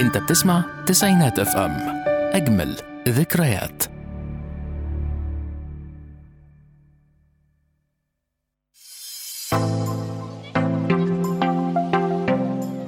[0.00, 1.76] انت بتسمع تسعينات اف ام.
[2.32, 2.76] أجمل
[3.08, 3.82] ذكريات.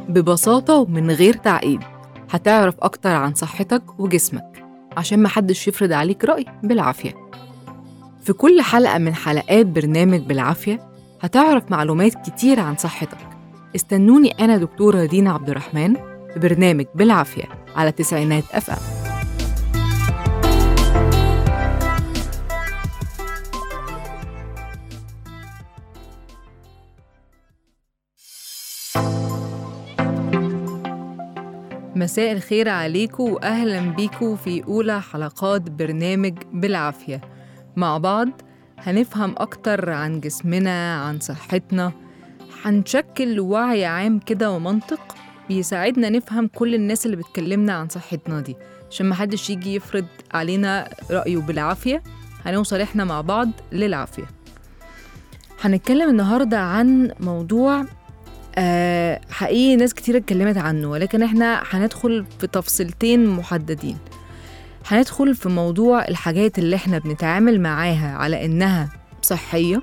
[0.09, 1.81] ببساطة ومن غير تعقيد
[2.31, 4.65] هتعرف أكتر عن صحتك وجسمك
[4.97, 7.15] عشان محدش يفرض عليك رأي بالعافية.
[8.23, 10.81] في كل حلقة من حلقات برنامج بالعافية
[11.21, 13.19] هتعرف معلومات كتير عن صحتك.
[13.77, 17.45] استنوني أنا دكتورة دينا عبد الرحمن برنامج بالعافية
[17.77, 19.03] على تسعينات أف أم
[31.97, 37.21] مساء الخير عليكم وأهلا بيكم في أولى حلقات برنامج بالعافية.
[37.77, 38.29] مع بعض
[38.79, 41.93] هنفهم أكتر عن جسمنا عن صحتنا.
[42.65, 45.17] هنشكل وعي عام كده ومنطق
[45.57, 48.57] بيساعدنا نفهم كل الناس اللي بتكلمنا عن صحتنا دي
[48.91, 52.03] عشان محدش يجي يفرض علينا رأيه بالعافية.
[52.45, 54.25] هنوصل إحنا مع بعض للعافية.
[55.61, 57.85] هنتكلم النهاردة عن موضوع
[58.59, 63.99] آه حقيقي ناس كتير اتكلمت عنه ولكن إحنا هندخل في تفصيلتين محددين.
[64.89, 68.89] هندخل في موضوع الحاجات اللي إحنا بنتعامل معاها على إنها
[69.23, 69.83] صحية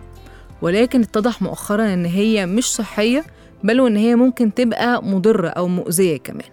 [0.62, 3.24] ولكن اتضح مؤخرا إن هي مش صحية
[3.64, 6.48] بل وان هي ممكن تبقى مضرة أو مؤذية كمان.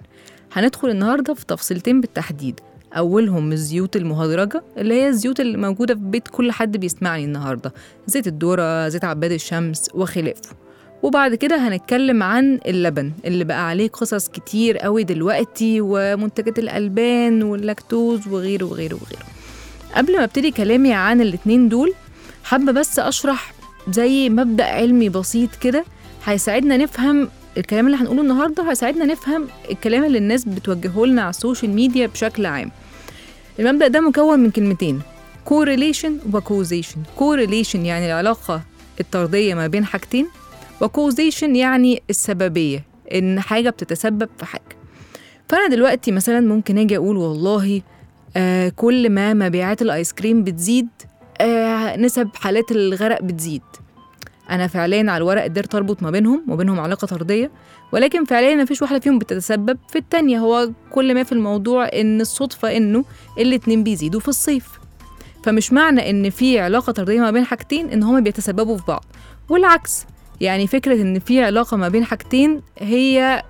[0.52, 2.60] هندخل النهاردة في تفصيلتين بالتحديد.
[2.96, 7.72] أولهم الزيوت المهدرجة اللي هي الزيوت اللي موجودة في بيت كل حد بيسمعني النهاردة.
[8.06, 10.56] زيت الذرة زيت عباد الشمس وخلافه.
[11.02, 18.28] وبعد كده هنتكلم عن اللبن اللي بقى عليه قصص كتير قوي دلوقتي ومنتجات الألبان واللاكتوز
[18.28, 19.26] وغيره وغيره وغيره.
[19.94, 21.92] قبل ما أبتدي كلامي عن الاتنين دول
[22.44, 23.54] حابة بس أشرح
[23.90, 25.84] زي مبدأ علمي بسيط كده
[26.26, 31.70] هيساعدنا نفهم الكلام اللي هنقوله النهارده هيساعدنا نفهم الكلام اللي الناس بتوجهه لنا على السوشيال
[31.70, 32.70] ميديا بشكل عام.
[33.58, 35.00] المبدأ ده مكون من كلمتين
[35.48, 36.98] correlation و causation.
[37.20, 38.62] correlation يعني العلاقة
[39.00, 40.26] الطردية ما بين حاجتين
[40.80, 44.62] و causation يعني السببية إن حاجة بتتسبب في حاجة.
[45.48, 47.82] فأنا دلوقتي مثلا ممكن أجي أقول والله
[48.36, 50.88] آه كل ما مبيعات الآيس كريم بتزيد
[51.40, 53.62] آه نسب حالات الغرق بتزيد.
[54.50, 57.50] أنا فعليا على الورق قدرت أربط ما بينهم وبينهم علاقة طردية
[57.92, 60.38] ولكن فعليا مفيش واحدة فيهم بتتسبب في التانية.
[60.38, 63.04] هو كل ما في الموضوع إن الصدفة إنه
[63.38, 64.68] الاتنين بيزيدوا في الصيف.
[65.44, 69.04] فمش معنى إن في علاقة طردية ما بين حاجتين إن هما بيتسببوا في بعض.
[69.48, 70.06] والعكس
[70.40, 73.42] يعني فكرة إن في علاقة ما بين حاجتين هي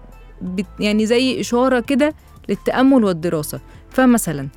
[0.80, 2.14] يعني زي إشارة كده
[2.48, 3.60] للتأمل والدراسة.
[3.90, 4.48] فمثلا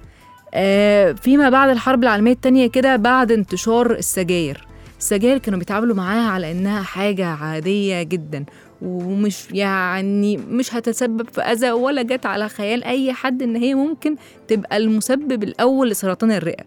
[0.53, 4.68] آه فيما بعد الحرب العالمية التانية كده بعد انتشار السجاير.
[4.99, 8.45] السجاير كانوا بيتعاملوا معاها على إنها حاجة عادية جدا
[8.81, 14.15] ومش يعني مش هتسبب في أذى ولا جت على خيال أي حد إن هي ممكن
[14.47, 16.63] تبقى المسبب الأول لسرطان الرئة.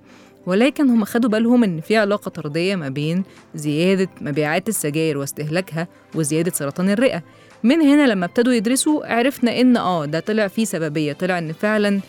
[0.47, 6.50] ولكن هم خدوا بالهم إن في علاقة طردية ما بين زيادة مبيعات السجاير واستهلاكها وزيادة
[6.50, 7.22] سرطان الرئة.
[7.62, 12.00] من هنا لما ابتدوا يدرسوا عرفنا إن آه ده طلع فيه سببية طلع إن فعلا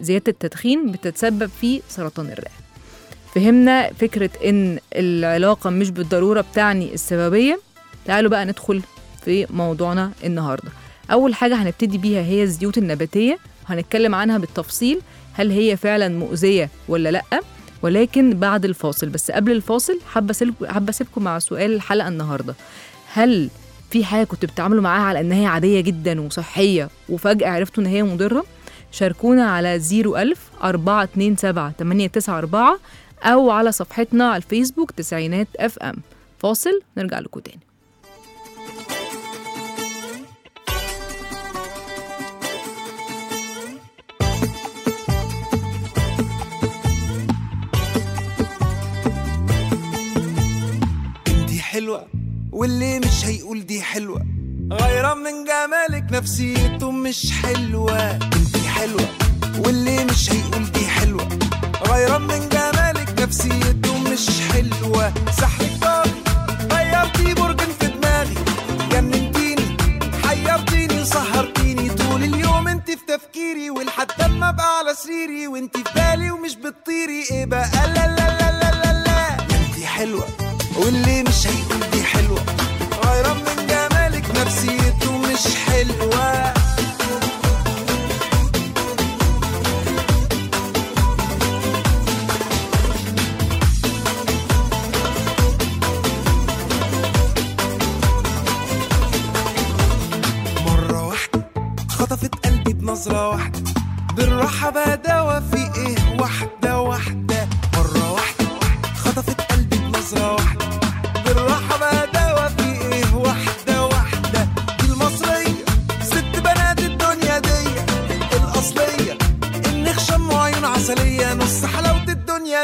[0.00, 2.61] زيادة التدخين بتتسبب في سرطان الرئة.
[3.34, 7.60] فهمنا فكرة إن العلاقة مش بالضرورة بتعني السببية.
[8.06, 8.82] تعالوا بقى ندخل
[9.24, 10.70] في موضوعنا النهارده.
[11.12, 15.00] أول حاجة هنبتدي بيها هي الزيوت النباتية هنتكلم عنها بالتفصيل
[15.32, 17.24] هل هي فعلا مؤذية ولا لأ.
[17.82, 20.34] ولكن بعد الفاصل بس قبل الفاصل حابة
[20.68, 22.54] حابة أسيبكم مع سؤال الحلقة النهارده.
[23.12, 23.50] هل
[23.90, 28.02] في حاجة كنتوا بتتعاملوا معاها على إن هي عادية جدا وصحية وفجأة عرفتوا إن هي
[28.02, 28.44] مضرة؟
[28.92, 32.78] شاركونا على 01000 427 894
[33.22, 35.94] أو على صفحتنا على الفيسبوك تسعينات أف أم.
[36.38, 37.60] فاصل نرجع لكم تاني.
[51.72, 52.06] حلوة
[52.52, 54.26] واللي مش هيقول دي حلوة.
[54.72, 58.10] غيران من جمالك نفسيته مش حلوة.
[58.10, 59.08] انتي حلوة
[59.58, 61.28] واللي مش هيقول دي حلوة.
[61.88, 62.48] غيران من
[63.32, 65.71] نفسيته مش حلوة سحرك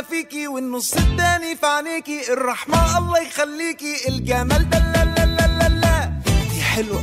[0.02, 2.32] فيكي والنص التاني في عينيكي.
[2.32, 4.08] الرحمة الله يخليكي.
[4.08, 6.12] الجمال ده لا لا لا لا لا.
[6.54, 7.02] دي حلوة.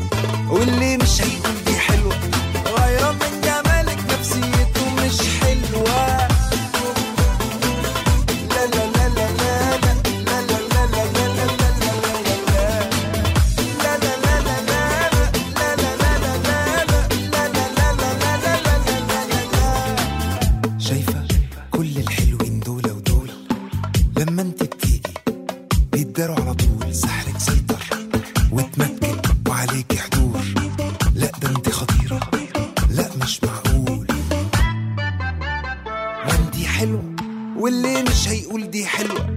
[0.51, 1.44] واللي مش هيقول
[38.55, 39.34] تقول دي حلوة.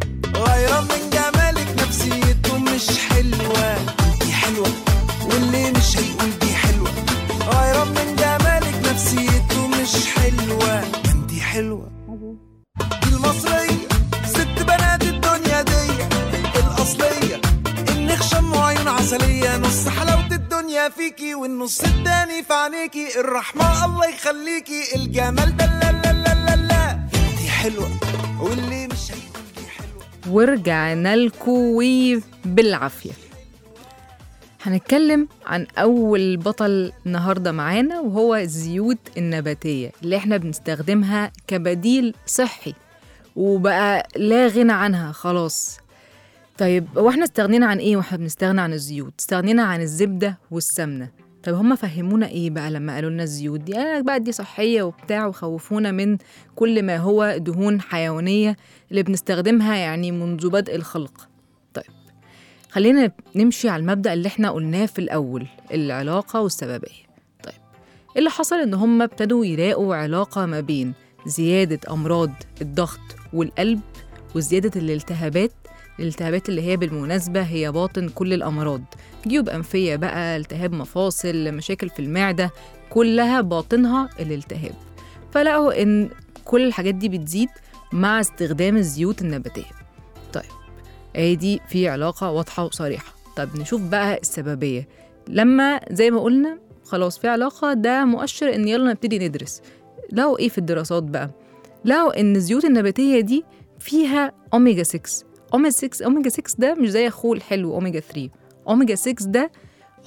[30.48, 31.80] ورجعنا لكم
[32.44, 33.10] بالعافية.
[34.62, 42.74] هنتكلم عن أول بطل النهاردة معانا وهو الزيوت النباتية اللي إحنا بنستخدمها كبديل صحي
[43.36, 45.78] وبقى لا غنى عنها خلاص.
[46.58, 51.08] طيب هو إحنا استغنينا عن إيه وإحنا بنستغنى عن الزيوت؟ استغنينا عن الزبدة والسمنة.
[51.42, 54.82] طب هم فهمونا إيه بقى لما قالوا لنا الزيوت دي؟ قال لك بقى دي صحية
[54.82, 56.18] وبتاع وخوفونا من
[56.56, 58.56] كل ما هو دهون حيوانية
[58.90, 61.28] اللي بنستخدمها يعني منذ بدء الخلق.
[61.74, 61.84] طيب
[62.70, 67.08] خلينا نمشي على المبدأ اللي إحنا قلناه في الأول العلاقة والسببية.
[67.44, 67.54] طيب
[68.12, 70.94] إيه اللي حصل إن هم ابتدوا يلاقوا علاقة ما بين
[71.26, 72.30] زيادة أمراض
[72.62, 73.00] الضغط
[73.32, 73.80] والقلب
[74.38, 75.52] وزيادة الالتهابات
[76.00, 78.82] الالتهابات اللي هي بالمناسبة هي باطن كل الأمراض.
[79.26, 82.50] جيوب أنفية بقى التهاب مفاصل مشاكل في المعدة
[82.90, 84.74] كلها باطنها الالتهاب.
[85.32, 86.10] فلقوا إن
[86.44, 87.48] كل الحاجات دي بتزيد
[87.92, 89.70] مع استخدام الزيوت النباتية.
[90.32, 90.44] طيب
[91.16, 93.12] ادي في علاقة واضحة وصريحة.
[93.36, 94.88] طب نشوف بقى السببية.
[95.28, 99.62] لما زي ما قلنا خلاص في علاقة ده مؤشر إن يلا نبتدي ندرس.
[100.12, 101.30] لقوا إيه في الدراسات بقى؟
[101.84, 103.44] لقوا إن الزيوت النباتية دي
[103.80, 105.00] فيها أوميجا 6
[105.54, 108.28] أوميجا 6 أوميجا 6 ده مش زي أخوه الحلو أوميجا 3
[108.68, 109.50] أوميجا 6 ده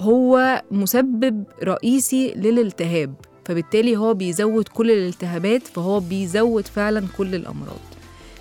[0.00, 3.14] هو مسبب رئيسي للالتهاب
[3.44, 7.80] فبالتالي هو بيزود كل الالتهابات فهو بيزود فعلا كل الأمراض.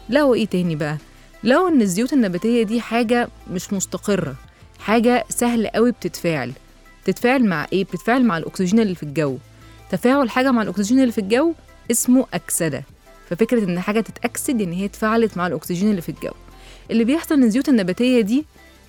[0.09, 0.97] لقوا إيه تاني بقى؟
[1.43, 4.35] لقوا إن الزيوت النباتية دي حاجة مش مستقرة
[4.79, 6.51] حاجة سهل قوي بتتفاعل.
[7.03, 9.37] بتتفاعل مع إيه؟ بتتفاعل مع الأكسجين اللي في الجو.
[9.91, 11.53] تفاعل حاجة مع الأكسجين اللي في الجو
[11.91, 12.83] اسمه أكسدة.
[13.31, 16.31] ففكرة إن حاجة تتأكسد إن هي اتفاعلت مع الأكسجين اللي في الجو.
[16.91, 18.45] اللي بيحصل إن الزيوت النباتية دي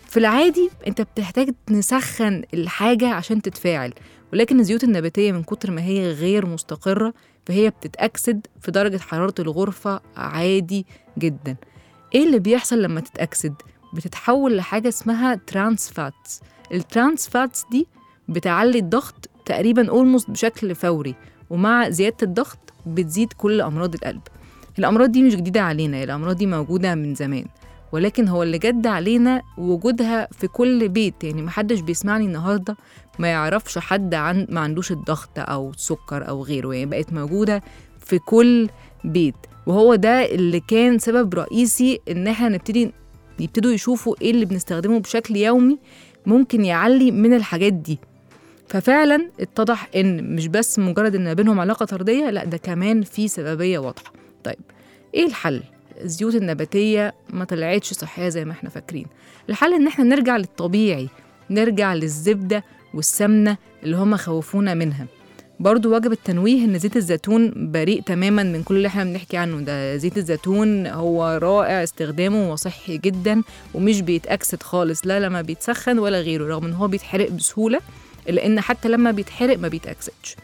[0.09, 3.94] في العادي أنت بتحتاج نسخن الحاجة عشان تتفاعل
[4.33, 7.14] ولكن الزيوت النباتية من كتر ما هي غير مستقرة
[7.47, 10.87] فهي بتتأكسد في درجة حرارة الغرفة عادي
[11.19, 11.57] جدا.
[12.14, 13.55] إيه اللي بيحصل لما تتأكسد؟
[13.95, 16.40] بتتحول لحاجة اسمها trans fats
[16.73, 17.87] ال trans fats دي
[18.28, 21.14] بتعلي الضغط تقريبا almost بشكل فوري
[21.50, 24.21] ومع زيادة الضغط بتزيد كل أمراض القلب.
[24.79, 27.45] الأمراض دي مش جديدة علينا الأمراض دي موجودة من زمان
[27.93, 32.76] ولكن هو اللي جد علينا وجودها في كل بيت يعني محدش بيسمعني النهاردة
[33.19, 37.62] ما يعرفش حد عن ما عندوش الضغط أو السكر أو غيره يعني بقت موجودة
[37.99, 38.69] في كل
[39.05, 39.35] بيت
[39.67, 42.93] وهو ده اللي كان سبب رئيسي إن إحنا نبتدي
[43.41, 45.79] يبتدوا يشوفوا إيه اللي بنستخدمه بشكل يومي
[46.26, 47.99] ممكن يعلي من الحاجات دي.
[48.69, 53.79] ففعلا اتضح إن مش بس مجرد إن بينهم علاقة طردية لأ ده كمان في سببية
[53.79, 54.12] واضحة.
[54.44, 54.58] طيب
[55.14, 55.62] إيه الحل؟
[56.00, 59.06] الزيوت النباتية ما طلعتش صحية زي ما إحنا فاكرين.
[59.50, 61.08] الحل إن إحنا نرجع للطبيعي
[61.50, 65.06] نرجع للزبدة والسمنة اللي هم خوفونا منها.
[65.61, 69.96] برضو واجب التنويه إن زيت الزيتون بريء تماما من كل اللي إحنا بنحكي عنه ده.
[69.96, 73.42] زيت الزيتون هو رائع استخدامه وصحي جدا
[73.75, 77.80] ومش بيتأكسد خالص لا لما بيتسخن ولا غيره رغم إن هو بيتحرق بسهولة
[78.28, 80.37] إلا إن حتى لما بيتحرق ما بيتأكسدش.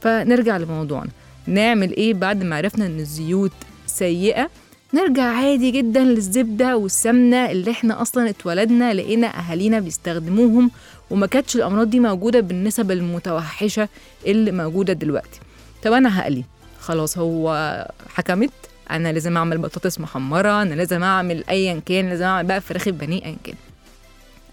[0.00, 1.10] فنرجع لموضوعنا.
[1.46, 3.52] نعمل إيه بعد ما عرفنا إن الزيوت
[3.86, 4.50] سيئة؟
[4.94, 10.70] نرجع عادي جدا للزبدة والسمنة اللي إحنا أصلا اتولدنا لقينا أهالينا بيستخدموهم
[11.10, 13.88] وما كانتش الأمراض دي موجودة بالنسب المتوحشة
[14.26, 15.40] اللي موجودة دلوقتي.
[15.82, 16.44] طب أنا هقلي.
[16.80, 18.50] خلاص هو حكمت.
[18.90, 23.24] أنا لازم أعمل بطاطس محمرة أنا لازم أعمل أيا كان لازم أعمل بقى فراخ بانيه
[23.24, 23.54] أيا كان.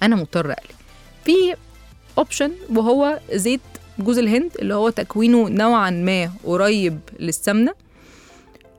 [0.03, 0.73] أنا مضطر أقلي.
[1.25, 1.55] في
[2.17, 3.59] اوبشن وهو زيت
[3.99, 7.73] جوز الهند اللي هو تكوينه نوعا ما قريب للسمنة.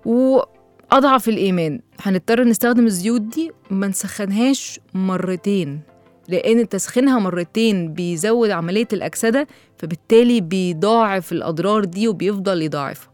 [0.05, 5.81] وأضعف الإيمان هنضطر نستخدم الزيوت دي ما نسخنهاش مرتين
[6.29, 9.47] لأن تسخينها مرتين بيزود عملية الأكسدة
[9.79, 13.11] فبالتالي بيضاعف الأضرار دي وبيفضل يضاعفها.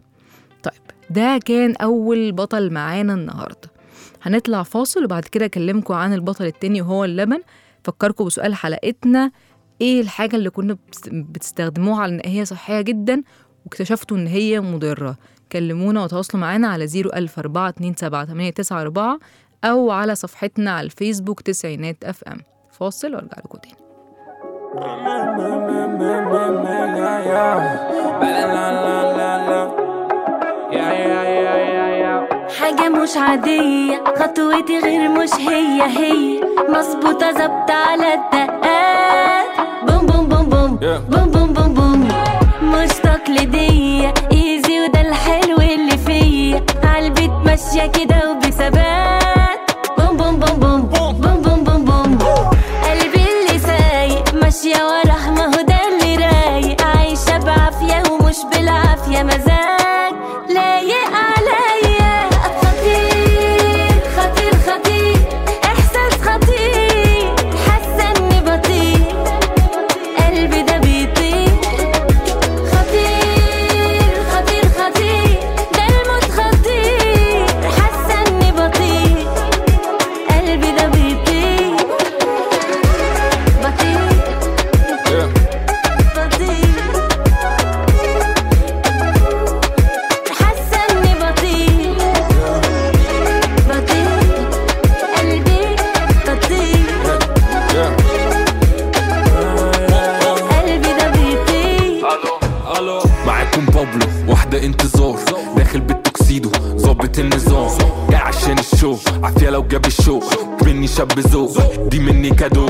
[0.62, 3.70] طيب ده كان أول بطل معانا النهارده.
[4.22, 7.40] هنطلع فاصل وبعد كده أكلمكم عن البطل التاني وهو اللبن.
[7.84, 9.30] فكركم بسؤال حلقتنا
[9.80, 13.22] إيه الحاجة اللي كنا بتس- بتستخدموها على إن هي صحية جدا
[13.64, 15.16] واكتشفتوا إن هي مضرة.
[15.52, 19.20] كلمونا وتواصلوا معانا على 010427894
[19.64, 22.38] أو على صفحتنا على الفيسبوك تسعينات أف إم.
[22.70, 23.76] فاصل وارجع لكم تاني
[32.60, 39.55] حاجة مش عادية خطوتي غير مش هي هي مظبوطة ظبط على الدقات.
[40.80, 46.62] بوم بوم بوم بوم بوم بوم بوم مش تقليدية ايزي وده الحلو اللي فيا.
[46.84, 48.45] عالبيت ماشية كده وبثبات
[110.06, 110.20] الشو
[110.64, 112.66] مني شاب ذوق دي مني كادو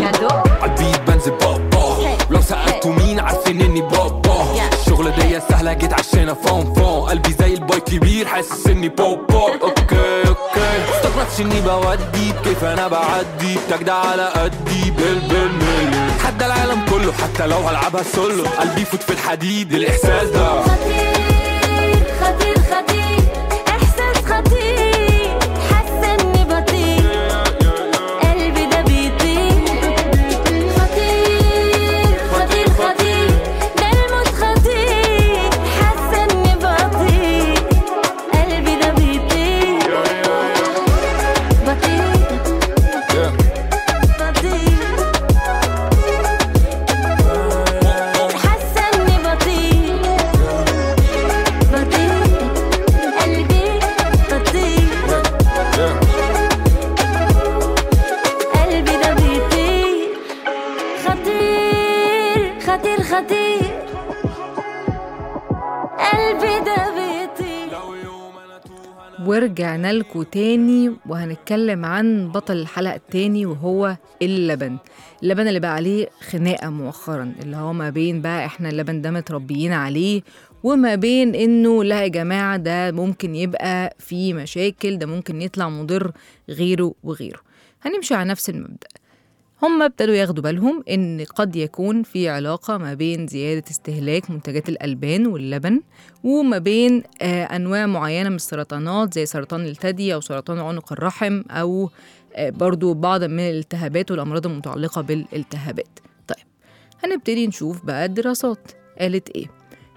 [0.63, 6.75] عالبيت بنزل بابا لو سألتوا مين عارفين اني بابا الشغلة دي سهلة جيت عشان فون
[6.75, 12.89] فون قلبي زي الباي كبير حاسس اني بابا أوكي أوكي استغربتش اني بودي كيف أنا
[12.89, 19.03] بعدي بتجدع على قدي بال بالملي حتى العالم كله حتى لو هلعبها سولو قلبي يفوت
[19.03, 20.61] في الحديد الاحساس ده
[62.77, 63.63] خطير خطير
[65.99, 66.87] قلبي ده
[69.27, 74.77] ورجعنا لكم تاني وهنتكلم عن بطل الحلقة التاني وهو اللبن.
[75.23, 79.73] اللبن اللي بقى عليه خناقة مؤخرا اللي هو ما بين بقى إحنا اللبن ده متربيين
[79.73, 80.23] عليه
[80.63, 86.13] وما بين إنه لا يا جماعة ده ممكن يبقى فيه مشاكل ده ممكن يطلع مضر
[86.49, 87.41] غيره وغيره.
[87.83, 88.89] هنمشي على نفس المبدأ.
[89.63, 95.27] هم ابتدوا ياخدوا بالهم إن قد يكون في علاقة ما بين زيادة استهلاك منتجات الألبان
[95.27, 95.81] واللبن
[96.25, 101.91] وما بين آه أنواع معينة من السرطانات زي سرطان الثدي أو سرطان عنق الرحم أو
[102.35, 105.99] آه برضو بعض من الالتهابات والأمراض المتعلقة بالالتهابات.
[106.29, 106.47] طيب
[107.05, 108.73] هنبتدي نشوف بقى الدراسات.
[109.01, 109.47] قالت إيه؟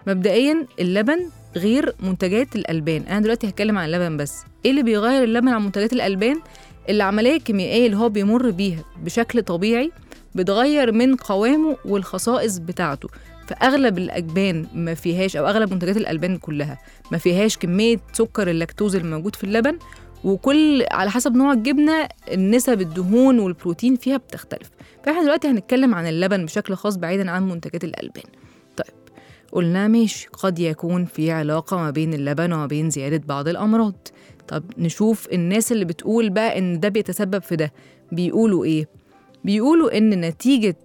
[0.08, 3.01] مبدئيا اللبن غير منتجات الألبان.
[3.01, 4.44] أنا دلوقتي هتكلم عن اللبن بس.
[4.66, 6.42] إيه اللي بيغير اللبن عن منتجات الألبان؟
[6.89, 9.91] العملية الكيميائية اللي هو بيمر بيها بشكل طبيعي
[10.36, 13.10] بتغير من قوامه والخصائص بتاعته.
[13.48, 16.77] فأغلب الأجبان ما فيهاش أو أغلب منتجات الألبان كلها
[17.12, 19.79] ما فيهاش كمية سكر اللاكتوز الموجود في اللبن
[20.24, 24.69] وكل على حسب نوع الجبنة نسب الدهون والبروتين فيها بتختلف.
[25.03, 28.24] فإحنا دلوقتي هنتكلم عن اللبن بشكل خاص بعيدا عن منتجات الألبان.
[28.77, 28.96] طيب
[29.51, 34.08] قلنا ماشي قد يكون في علاقة ما بين اللبن وما بين زيادة بعض الأمراض.
[34.50, 37.72] طب نشوف الناس اللي بتقول بقى إن ده بيتسبب في ده.
[38.12, 38.88] بيقولوا إيه؟
[39.44, 40.75] بيقولوا إن نتيجة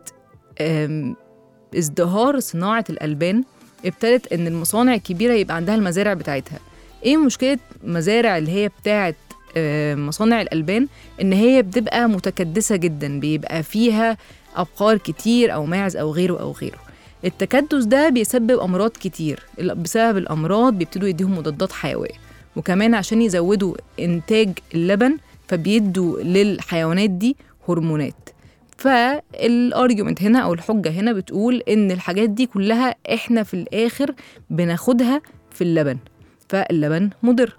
[1.77, 3.45] ازدهار صناعة الألبان
[3.85, 6.59] ابتدت إن المصانع الكبيرة يبقى عندها المزارع بتاعتها.
[7.05, 9.17] إيه مشكلة مزارع اللي هي بتاعت
[9.57, 10.89] آم، مصانع الألبان؟
[11.21, 14.17] إن هي بتبقى متكدسة جدا بيبقى فيها
[14.57, 16.79] أبقار كتير أو ماعز أو غيره أو غيره.
[17.25, 19.41] التكدس ده بيسبب أمراض كتير.
[19.59, 22.24] بسبب الأمراض بيبتدوا يديهم مضادات حيوية.
[22.57, 25.17] وكمان عشان يزودوا إنتاج اللبن
[25.49, 27.37] فبيدوا للحيوانات دي
[27.69, 28.29] هرمونات.
[28.79, 34.15] فالارجيومنت هنا أو الحجة هنا بتقول إن الحاجات دي كلها إحنا في الآخر
[34.51, 35.97] بناخدها في اللبن.
[36.49, 37.57] فاللبن مضر.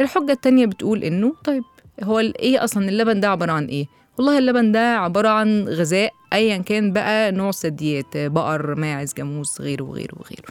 [0.00, 1.62] الحجة التانية بتقول إنه طيب
[2.02, 3.86] هو إيه أصلا اللبن ده عبارة عن إيه؟
[4.18, 9.82] والله اللبن ده عبارة عن غذاء ايا كان بقى نوع الثدييات بقر ماعز جاموس غيره
[9.82, 10.42] وغيره وغيره.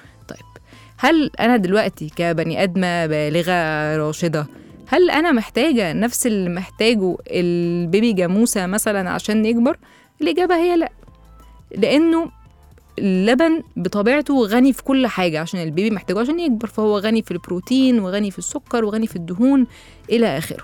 [0.97, 4.47] هل أنا دلوقتي كبني آدمة بالغة راشدة
[4.87, 9.77] هل أنا محتاجة نفس اللي محتاجه البيبي جاموسة مثلا عشان يكبر؟
[10.21, 10.91] الإجابة هي لأ
[11.77, 12.31] لأنه
[12.99, 17.99] اللبن بطبيعته غني في كل حاجة عشان البيبي محتاجه عشان يكبر فهو غني في البروتين
[17.99, 19.67] وغني في السكر وغني في الدهون
[20.09, 20.63] إلى آخره.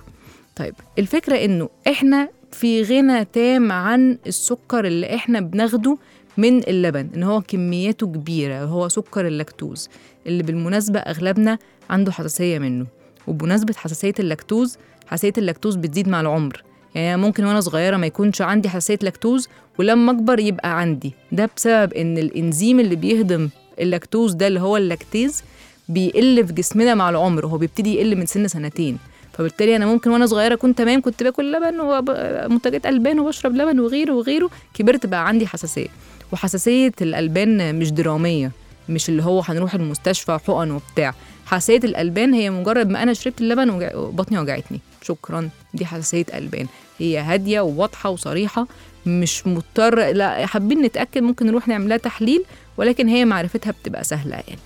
[0.56, 5.98] طيب الفكرة إنه إحنا في غنى تام عن السكر اللي إحنا بناخده
[6.38, 9.90] من اللبن إن هو كمياته كبيرة هو سكر اللاكتوز.
[10.28, 11.58] اللي بالمناسبة أغلبنا
[11.90, 12.86] عنده حساسية منه.
[13.28, 16.64] وبمناسبة حساسية اللاكتوز حساسية اللاكتوز بتزيد مع العمر.
[16.96, 19.48] يعني ممكن وأنا صغيرة ما يكونش عندي حساسية لاكتوز
[19.80, 21.14] ولما أكبر يبقى عندي.
[21.32, 23.50] ده بسبب إن الإنزيم اللي بيهضم
[23.80, 25.44] اللاكتوز ده اللي هو اللاكتيز
[25.90, 27.46] بيقل في جسمنا مع العمر.
[27.46, 28.98] هو بيبتدي يقل من سن سنتين.
[29.34, 34.14] فبالتالي أنا ممكن وأنا صغيرة كنت تمام كنت باكل لبن ومنتجات البان وبشرب لبن وغيره
[34.14, 35.88] وغيره كبرت بقى عندي حساسية.
[36.34, 38.52] وحساسية الألبان مش درامية
[38.90, 41.14] مش اللي هو هنروح المستشفى حقن وبتاع.
[41.46, 44.80] حساسية الألبان هي مجرد ما أنا شربت اللبن وبطني وجعتني.
[45.02, 46.68] شكرا دي حساسية ألبان.
[47.00, 48.68] هي هادية وواضحة وصريحة
[49.06, 52.44] مش مضطر لا حابين نتأكد ممكن نروح نعمل لها تحليل
[52.78, 54.60] ولكن هي معرفتها بتبقى سهلة يعني.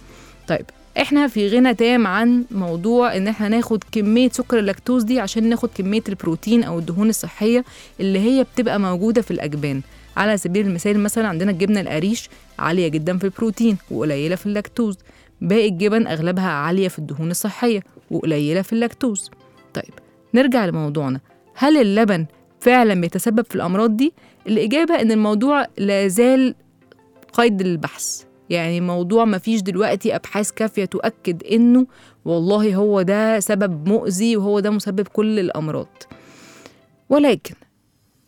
[0.47, 0.65] طيب
[1.01, 5.69] إحنا في غنى تام عن موضوع إن إحنا ناخد كمية سكر اللاكتوز دي عشان ناخد
[5.75, 7.63] كمية البروتين أو الدهون الصحية
[7.99, 9.81] اللي هي بتبقى موجودة في الأجبان.
[10.17, 14.97] على سبيل المثال مثلا عندنا الجبنه القريش عالية جدا في البروتين وقليلة في اللاكتوز.
[15.41, 19.31] باقي الجبن أغلبها عالية في الدهون الصحية وقليلة في اللاكتوز.
[19.73, 19.93] طيب
[20.33, 21.19] نرجع لموضوعنا.
[21.55, 22.25] هل اللبن
[22.59, 24.13] فعلا بيتسبب في الأمراض دي؟
[24.47, 26.55] الإجابة إن الموضوع لا زال
[27.33, 28.23] قيد البحث.
[28.49, 31.87] يعني موضوع ما فيش دلوقتي أبحاث كافية تؤكد إنه
[32.25, 36.03] والله هو ده سبب مؤذي وهو ده مسبب كل الأمراض.
[37.09, 37.55] ولكن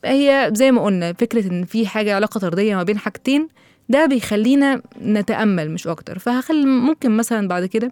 [0.06, 3.48] هي زي ما قلنا فكرة إن في حاجة علاقة طردية ما بين حاجتين
[3.90, 6.20] ده بيخلينا نتأمل مش أكتر.
[6.20, 7.92] فهخلي ممكن مثلا بعد كده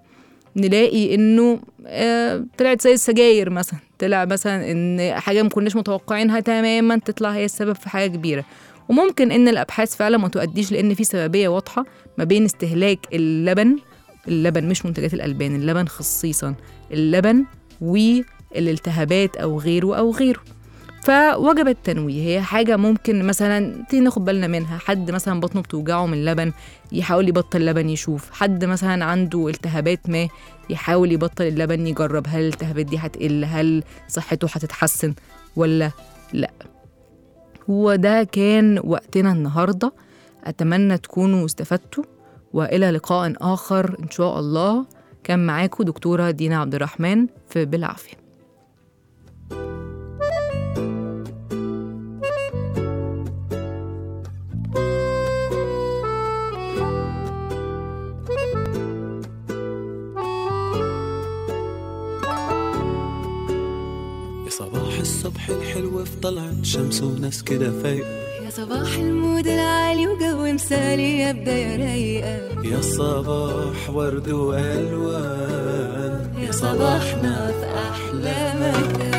[0.55, 3.79] نلاقي إنه آه طلعت زي السجاير مثلا.
[3.99, 8.45] طلع مثلا إن حاجة ما كناش متوقعينها تماما تطلع هي السبب في حاجة كبيرة.
[8.89, 11.85] وممكن إن الأبحاث فعلا ما تؤديش لإن في سببية واضحة
[12.17, 13.77] ما بين استهلاك اللبن
[14.27, 16.55] اللبن مش منتجات الألبان اللبن خصيصا
[16.91, 17.45] اللبن
[17.81, 20.39] والالتهابات أو غيره أو غيره.
[21.07, 22.21] فوجب التنويه.
[22.21, 24.77] هي حاجة ممكن مثلا نبتدي ناخد بالنا منها.
[24.77, 26.51] حد مثلا بطنه بتوجعه من اللبن
[26.91, 28.31] يحاول يبطل لبن يشوف.
[28.31, 30.27] حد مثلا عنده التهابات ما
[30.69, 32.27] يحاول يبطل اللبن يجرب.
[32.27, 35.13] هل الالتهابات دي هتقل؟ هل صحته هتتحسن
[35.55, 35.91] ولا
[36.33, 36.51] لأ؟
[37.69, 39.93] هو ده كان وقتنا النهارده.
[40.43, 42.03] أتمنى تكونوا استفدتوا
[42.53, 44.85] وإلى لقاء آخر إن شاء الله.
[45.23, 48.17] كان معاكم دكتورة دينا عبد الرحمن في بالعافية.
[49.51, 49.76] يا
[64.57, 68.07] صباح الصبح الحلو في طلعت شمس وناس كده فايقة.
[68.45, 72.63] يا صباح المود العالي وجو مثالي يا بداية رايقة.
[72.63, 76.33] يا صباح ورد وألوان.
[76.37, 79.16] يا صباحنا في أحلى مكان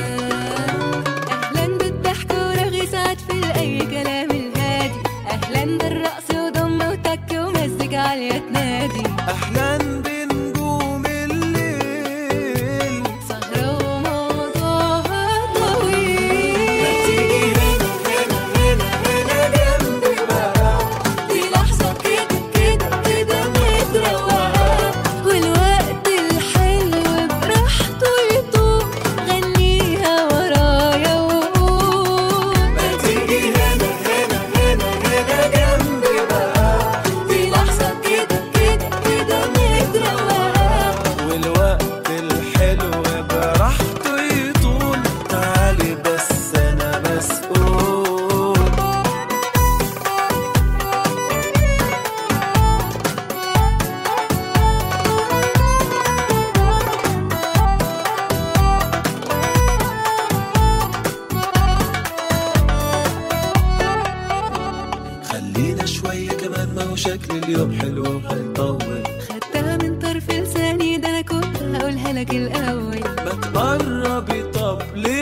[65.79, 69.03] علينا شوية كمان ما هو شكل اليوم حلو وحيطول.
[69.29, 73.01] خدتها من طرف لساني ده أنا كنت هقولها لك الأول.
[73.01, 75.18] ما تقربي طب ليه